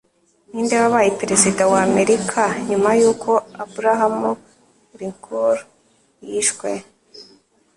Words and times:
Ninde 0.51 0.75
wabaye 0.83 1.09
Perezida 1.21 1.61
wa 1.71 1.79
Amerika 1.89 2.41
nyuma 2.69 2.89
yuko 3.01 3.31
Abraham 3.63 4.15
Lincoln 4.97 5.59
yishwe? 6.27 6.69